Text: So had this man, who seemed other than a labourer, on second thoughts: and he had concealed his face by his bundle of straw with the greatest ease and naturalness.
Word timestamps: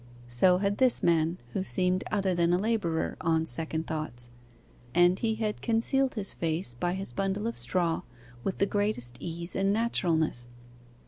So 0.25 0.57
had 0.57 0.79
this 0.79 1.03
man, 1.03 1.37
who 1.53 1.63
seemed 1.63 2.03
other 2.11 2.33
than 2.33 2.51
a 2.53 2.57
labourer, 2.57 3.17
on 3.21 3.45
second 3.45 3.85
thoughts: 3.85 4.29
and 4.95 5.19
he 5.19 5.35
had 5.35 5.61
concealed 5.61 6.15
his 6.15 6.33
face 6.33 6.73
by 6.73 6.93
his 6.93 7.13
bundle 7.13 7.45
of 7.45 7.55
straw 7.55 8.01
with 8.43 8.57
the 8.57 8.65
greatest 8.65 9.17
ease 9.19 9.55
and 9.55 9.71
naturalness. 9.71 10.47